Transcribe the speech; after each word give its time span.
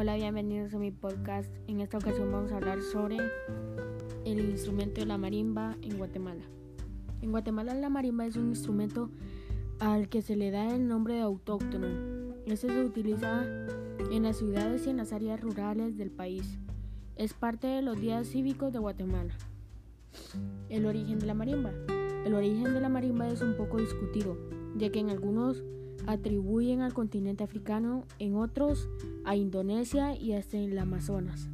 bienvenidos 0.00 0.72
a 0.72 0.78
mi 0.78 0.90
podcast. 0.90 1.54
En 1.66 1.82
esta 1.82 1.98
ocasión 1.98 2.32
vamos 2.32 2.50
a 2.52 2.56
hablar 2.56 2.80
sobre 2.80 3.18
el 4.24 4.40
instrumento 4.40 5.02
de 5.02 5.06
la 5.06 5.18
marimba 5.18 5.76
en 5.82 5.98
Guatemala. 5.98 6.42
En 7.20 7.30
Guatemala 7.30 7.74
la 7.74 7.90
marimba 7.90 8.24
es 8.24 8.34
un 8.36 8.48
instrumento 8.48 9.10
al 9.78 10.08
que 10.08 10.22
se 10.22 10.36
le 10.36 10.50
da 10.50 10.74
el 10.74 10.88
nombre 10.88 11.14
de 11.14 11.20
autóctono. 11.20 11.86
Este 12.46 12.68
se 12.68 12.82
utiliza 12.82 13.44
en 14.10 14.22
las 14.22 14.38
ciudades 14.38 14.86
y 14.86 14.90
en 14.90 14.96
las 14.96 15.12
áreas 15.12 15.38
rurales 15.38 15.98
del 15.98 16.10
país. 16.10 16.58
Es 17.16 17.34
parte 17.34 17.66
de 17.66 17.82
los 17.82 18.00
días 18.00 18.26
cívicos 18.26 18.72
de 18.72 18.78
Guatemala. 18.78 19.34
El 20.70 20.86
origen 20.86 21.18
de 21.18 21.26
la 21.26 21.34
marimba. 21.34 21.72
El 22.24 22.34
origen 22.34 22.72
de 22.72 22.80
la 22.80 22.88
marimba 22.88 23.28
es 23.28 23.42
un 23.42 23.54
poco 23.54 23.76
discutido, 23.76 24.38
ya 24.76 24.90
que 24.90 24.98
en 24.98 25.10
algunos 25.10 25.62
atribuyen 26.06 26.80
al 26.80 26.94
continente 26.94 27.44
africano, 27.44 28.04
en 28.18 28.36
otros 28.36 28.88
a 29.24 29.36
Indonesia 29.36 30.16
y 30.16 30.32
hasta 30.32 30.56
en 30.56 30.72
el 30.72 30.78
Amazonas. 30.78 31.48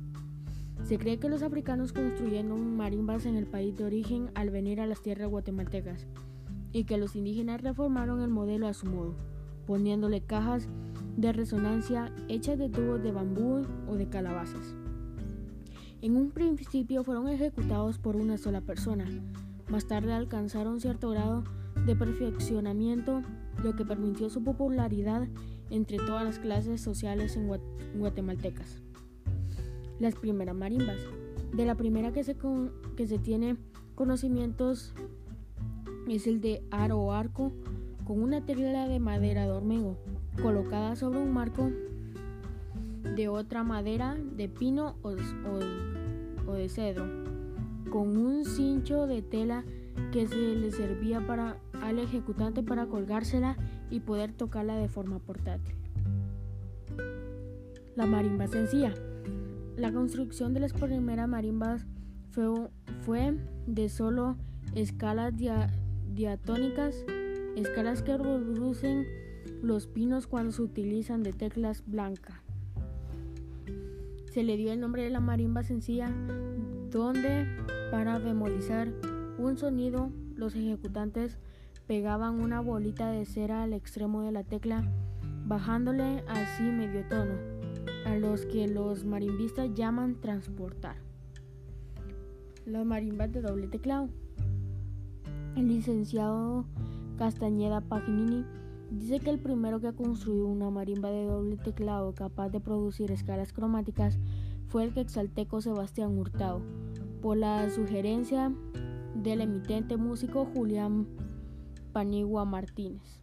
Se 0.84 0.98
cree 0.98 1.18
que 1.18 1.28
los 1.28 1.42
africanos 1.42 1.92
construyeron 1.92 2.76
marimbas 2.76 3.26
en 3.26 3.36
el 3.36 3.46
país 3.46 3.76
de 3.76 3.84
origen 3.84 4.30
al 4.34 4.50
venir 4.50 4.80
a 4.80 4.86
las 4.86 5.02
tierras 5.02 5.28
guatemaltecas 5.28 6.06
y 6.72 6.84
que 6.84 6.98
los 6.98 7.16
indígenas 7.16 7.62
reformaron 7.62 8.20
el 8.20 8.30
modelo 8.30 8.66
a 8.68 8.74
su 8.74 8.86
modo, 8.86 9.14
poniéndole 9.66 10.20
cajas 10.20 10.68
de 11.16 11.32
resonancia 11.32 12.12
hechas 12.28 12.58
de 12.58 12.68
tubos 12.68 13.02
de 13.02 13.12
bambú 13.12 13.62
o 13.88 13.96
de 13.96 14.08
calabazas. 14.08 14.74
En 16.02 16.16
un 16.16 16.30
principio 16.30 17.02
fueron 17.02 17.28
ejecutados 17.28 17.98
por 17.98 18.16
una 18.16 18.36
sola 18.36 18.60
persona, 18.60 19.06
más 19.68 19.88
tarde 19.88 20.12
alcanzaron 20.12 20.80
cierto 20.80 21.10
grado 21.10 21.42
de 21.86 21.94
perfeccionamiento 21.94 23.22
lo 23.62 23.76
que 23.76 23.84
permitió 23.84 24.28
su 24.28 24.42
popularidad 24.42 25.28
entre 25.70 25.98
todas 25.98 26.24
las 26.24 26.38
clases 26.38 26.80
sociales 26.80 27.36
en 27.36 27.48
guatemaltecas. 27.98 28.82
Las 30.00 30.14
primeras 30.14 30.54
marimbas. 30.54 30.98
De 31.54 31.64
la 31.64 31.76
primera 31.76 32.12
que 32.12 32.24
se, 32.24 32.36
que 32.96 33.06
se 33.06 33.18
tiene 33.18 33.56
conocimientos 33.94 34.92
es 36.08 36.26
el 36.26 36.40
de 36.40 36.62
aro 36.70 36.98
o 36.98 37.12
arco 37.12 37.52
con 38.04 38.22
una 38.22 38.44
tela 38.44 38.88
de 38.88 39.00
madera 39.00 39.44
de 39.44 39.50
hormigo 39.52 39.96
colocada 40.42 40.96
sobre 40.96 41.20
un 41.20 41.32
marco 41.32 41.70
de 43.14 43.28
otra 43.28 43.62
madera 43.62 44.16
de 44.36 44.48
pino 44.48 44.96
o, 45.02 45.14
o 46.46 46.52
de 46.52 46.68
cedro 46.68 47.06
con 47.90 48.16
un 48.16 48.44
cincho 48.44 49.06
de 49.06 49.22
tela 49.22 49.64
que 50.12 50.26
se 50.26 50.36
le 50.36 50.70
servía 50.70 51.26
para 51.26 51.56
al 51.86 52.00
ejecutante 52.00 52.62
para 52.62 52.86
colgársela 52.86 53.56
y 53.90 54.00
poder 54.00 54.32
tocarla 54.32 54.76
de 54.76 54.88
forma 54.88 55.20
portátil. 55.20 55.74
La 57.94 58.06
marimba 58.06 58.48
sencilla. 58.48 58.92
La 59.76 59.92
construcción 59.92 60.52
de 60.52 60.60
las 60.60 60.72
primeras 60.72 61.28
marimbas 61.28 61.86
fue, 62.30 63.38
de 63.66 63.88
solo 63.88 64.36
escalas 64.74 65.32
diatónicas, 66.12 67.04
escalas 67.56 68.02
que 68.02 68.18
reducen 68.18 69.06
los 69.62 69.86
pinos 69.86 70.26
cuando 70.26 70.52
se 70.52 70.62
utilizan 70.62 71.22
de 71.22 71.32
teclas 71.32 71.84
blancas. 71.86 72.40
Se 74.32 74.42
le 74.42 74.56
dio 74.56 74.72
el 74.72 74.80
nombre 74.80 75.02
de 75.02 75.10
la 75.10 75.20
marimba 75.20 75.62
sencilla, 75.62 76.10
donde 76.90 77.46
para 77.90 78.18
bemolizar 78.18 78.92
un 79.38 79.56
sonido 79.56 80.10
los 80.34 80.54
ejecutantes 80.54 81.38
pegaban 81.86 82.40
una 82.40 82.60
bolita 82.60 83.10
de 83.10 83.24
cera 83.24 83.62
al 83.62 83.72
extremo 83.72 84.22
de 84.22 84.32
la 84.32 84.42
tecla, 84.42 84.84
bajándole 85.46 86.24
así 86.28 86.62
medio 86.64 87.06
tono, 87.08 87.34
a 88.04 88.16
los 88.16 88.44
que 88.46 88.66
los 88.66 89.04
marimbistas 89.04 89.72
llaman 89.74 90.20
transportar. 90.20 90.96
Las 92.64 92.84
marimbas 92.84 93.30
de 93.32 93.42
doble 93.42 93.68
teclado. 93.68 94.08
El 95.54 95.68
licenciado 95.68 96.66
Castañeda 97.16 97.80
Paginini 97.80 98.44
dice 98.90 99.20
que 99.20 99.30
el 99.30 99.38
primero 99.38 99.80
que 99.80 99.92
construyó 99.92 100.46
una 100.46 100.70
marimba 100.70 101.10
de 101.10 101.24
doble 101.24 101.56
teclado 101.56 102.12
capaz 102.14 102.50
de 102.50 102.60
producir 102.60 103.10
escalas 103.12 103.52
cromáticas 103.52 104.18
fue 104.68 104.84
el 104.84 104.92
quexalteco 104.92 105.60
Sebastián 105.60 106.18
Hurtado, 106.18 106.60
por 107.22 107.36
la 107.36 107.70
sugerencia 107.70 108.52
del 109.14 109.40
emitente 109.40 109.96
músico 109.96 110.46
Julián 110.52 111.06
Panigua 111.96 112.44
Martínez. 112.44 113.22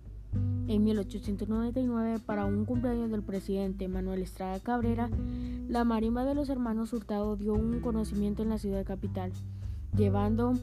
En 0.68 0.84
1899, 0.84 2.18
para 2.26 2.46
un 2.46 2.66
cumpleaños 2.66 3.12
del 3.12 3.22
presidente 3.22 3.88
Manuel 3.88 4.24
Estrada 4.24 4.60
Cabrera, 4.62 5.12
la 5.68 5.84
marimba 5.84 6.26
de 6.26 6.34
los 6.34 6.50
hermanos 6.50 6.92
Hurtado 6.92 7.36
dio 7.36 7.54
un 7.54 7.82
conocimiento 7.82 8.42
en 8.42 8.50
la 8.50 8.58
ciudad 8.58 8.84
capital, 8.84 9.32
llevando 9.96 10.54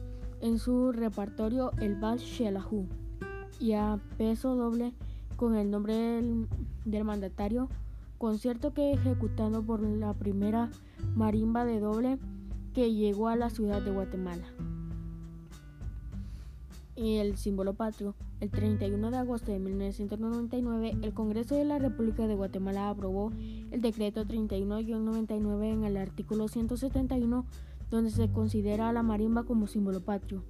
en 0.41 0.59
su 0.59 0.91
repertorio 0.91 1.71
el 1.79 1.95
vals 1.95 2.21
Shelahu 2.21 2.85
y 3.61 3.75
a 3.75 3.97
peso 4.17 4.57
doble 4.57 4.91
con 5.37 5.55
el 5.55 5.71
nombre 5.71 5.95
del, 5.95 6.49
del 6.83 7.05
mandatario, 7.05 7.69
concierto 8.17 8.73
que 8.73 8.91
ejecutando 8.91 9.63
por 9.63 9.79
la 9.83 10.13
primera 10.15 10.69
marimba 11.15 11.63
de 11.63 11.79
doble 11.79 12.19
que 12.73 12.93
llegó 12.93 13.29
a 13.29 13.37
la 13.37 13.49
ciudad 13.49 13.81
de 13.81 13.91
Guatemala 13.91 14.47
y 17.01 17.17
el 17.17 17.35
símbolo 17.37 17.73
patrio. 17.73 18.15
El 18.39 18.51
31 18.51 19.11
de 19.11 19.17
agosto 19.17 19.51
de 19.51 19.59
1999, 19.59 20.97
el 21.01 21.13
Congreso 21.13 21.55
de 21.55 21.65
la 21.65 21.79
República 21.79 22.27
de 22.27 22.35
Guatemala 22.35 22.89
aprobó 22.89 23.31
el 23.71 23.81
decreto 23.81 24.25
31-99 24.25 25.73
en 25.73 25.83
el 25.83 25.97
artículo 25.97 26.47
171, 26.47 27.45
donde 27.89 28.11
se 28.11 28.29
considera 28.29 28.89
a 28.89 28.93
la 28.93 29.01
marimba 29.01 29.43
como 29.43 29.67
símbolo 29.67 30.01
patrio. 30.01 30.43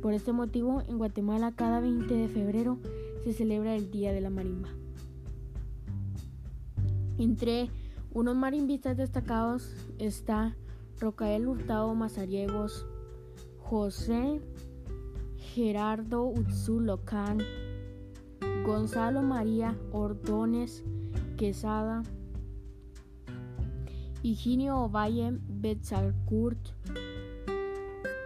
Por 0.00 0.14
este 0.14 0.32
motivo, 0.32 0.82
en 0.88 0.98
Guatemala 0.98 1.52
cada 1.56 1.80
20 1.80 2.14
de 2.14 2.28
febrero 2.28 2.78
se 3.24 3.32
celebra 3.32 3.74
el 3.74 3.90
Día 3.90 4.12
de 4.12 4.20
la 4.20 4.30
Marimba. 4.30 4.68
Entre 7.18 7.68
unos 8.12 8.36
marimbistas 8.36 8.96
destacados 8.96 9.74
está 9.98 10.54
Rocael 11.00 11.48
Hurtado 11.48 11.92
Mazariegos, 11.94 12.86
José 13.58 14.40
Gerardo 15.56 16.26
Utzulocán, 16.26 17.38
Gonzalo 18.66 19.22
María 19.22 19.74
Ordones 19.90 20.84
Quesada, 21.38 22.02
Higinio 24.22 24.76
Ovalle 24.80 25.38
Betzalcourt, 25.48 26.58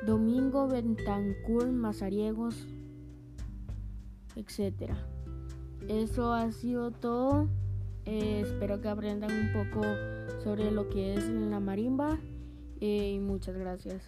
Domingo 0.04 0.66
Bentancur 0.66 1.70
Mazariegos, 1.70 2.66
etc. 4.34 4.92
Eso 5.86 6.32
ha 6.32 6.50
sido 6.50 6.90
todo. 6.90 7.48
Eh, 8.06 8.40
espero 8.40 8.80
que 8.80 8.88
aprendan 8.88 9.30
un 9.30 9.52
poco 9.52 9.86
sobre 10.42 10.72
lo 10.72 10.88
que 10.88 11.14
es 11.14 11.28
la 11.28 11.60
marimba 11.60 12.18
eh, 12.80 13.12
y 13.14 13.20
muchas 13.20 13.56
gracias. 13.56 14.02